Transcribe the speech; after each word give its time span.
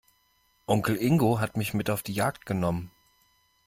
Onkel 0.65 0.95
Ingo 0.99 1.39
hat 1.39 1.57
mich 1.57 1.75
mit 1.75 1.91
auf 1.91 2.01
die 2.01 2.13
Jagd 2.13 2.47
genommen. 2.47 2.89